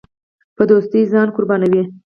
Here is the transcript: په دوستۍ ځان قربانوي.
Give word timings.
په 0.55 0.63
دوستۍ 0.69 1.01
ځان 1.11 1.27
قربانوي. 1.35 1.83